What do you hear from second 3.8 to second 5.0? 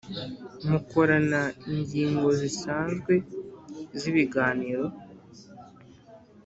z ibiganiro